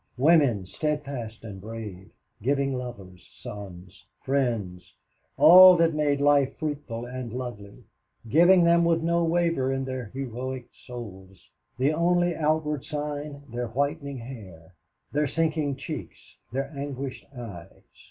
Women, 0.17 0.65
steadfast 0.65 1.43
and 1.43 1.61
brave, 1.61 2.09
giving 2.41 2.75
lovers, 2.75 3.21
sons, 3.43 4.03
friends 4.23 4.95
all 5.37 5.77
that 5.77 5.93
made 5.93 6.19
life 6.19 6.57
fruitful 6.57 7.05
and 7.05 7.31
lovely 7.31 7.83
giving 8.27 8.63
them 8.63 8.83
with 8.83 9.03
no 9.03 9.23
waver 9.23 9.71
in 9.71 9.85
their 9.85 10.05
heroic 10.05 10.67
souls, 10.87 11.47
the 11.77 11.93
only 11.93 12.35
outward 12.35 12.83
sign 12.83 13.43
their 13.47 13.67
whitening 13.67 14.17
hair, 14.17 14.73
their 15.11 15.27
sinking 15.27 15.75
cheeks, 15.75 16.17
their 16.51 16.73
anguished 16.75 17.27
eyes. 17.37 17.83